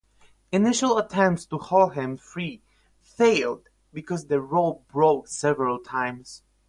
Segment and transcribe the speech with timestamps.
[0.51, 2.63] Initial attempts to haul him free
[3.03, 6.41] failed because the rope broke several times.